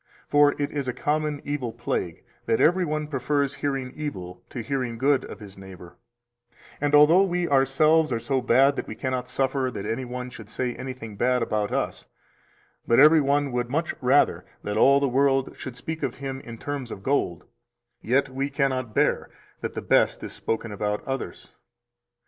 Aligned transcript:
For 0.27 0.59
it 0.59 0.71
is 0.71 0.87
a 0.87 0.93
common 0.93 1.43
evil 1.45 1.71
plague 1.71 2.23
that 2.47 2.59
every 2.59 2.83
one 2.83 3.05
prefers 3.05 3.53
hearing 3.53 3.93
evil 3.95 4.41
to 4.49 4.61
hearing 4.63 4.97
good 4.97 5.23
of 5.25 5.39
his 5.39 5.59
neighbor; 5.59 5.95
and 6.81 6.95
although 6.95 7.21
we 7.21 7.47
ourselves 7.47 8.11
are 8.11 8.17
so 8.17 8.41
bad 8.41 8.77
that 8.77 8.87
we 8.87 8.95
cannot 8.95 9.29
suffer 9.29 9.69
that 9.69 9.85
any 9.85 10.03
one 10.03 10.31
should 10.31 10.49
say 10.49 10.73
anything 10.73 11.17
bad 11.17 11.43
about 11.43 11.71
us, 11.71 12.07
but 12.87 12.99
every 12.99 13.21
one 13.21 13.51
would 13.51 13.69
much 13.69 13.93
rather 14.01 14.43
that 14.63 14.75
all 14.75 14.99
the 14.99 15.07
world 15.07 15.55
should 15.55 15.77
speak 15.77 16.01
of 16.01 16.15
him 16.15 16.39
in 16.41 16.57
terms 16.57 16.89
of 16.89 17.03
gold, 17.03 17.43
yet 18.01 18.27
we 18.27 18.49
cannot 18.49 18.95
bear 18.95 19.29
that 19.59 19.73
the 19.73 19.83
best 19.83 20.23
is 20.23 20.33
spoken 20.33 20.71
about 20.71 21.03
others. 21.05 21.51